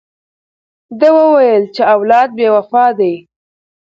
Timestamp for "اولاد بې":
1.95-2.47